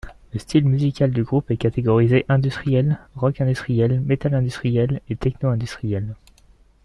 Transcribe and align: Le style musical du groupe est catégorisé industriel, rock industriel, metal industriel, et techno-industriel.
Le 0.33 0.39
style 0.39 0.65
musical 0.65 1.11
du 1.11 1.21
groupe 1.23 1.51
est 1.51 1.57
catégorisé 1.57 2.25
industriel, 2.27 2.97
rock 3.15 3.39
industriel, 3.39 4.01
metal 4.01 4.33
industriel, 4.33 4.99
et 5.11 5.15
techno-industriel. 5.15 6.15